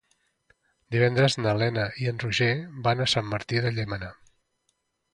Divendres 0.95 1.35
na 1.43 1.53
Lena 1.63 1.85
i 2.05 2.09
en 2.13 2.23
Roger 2.25 2.51
van 2.89 3.05
a 3.07 3.11
Sant 3.15 3.31
Martí 3.37 3.65
de 3.67 3.77
Llémena. 3.79 4.15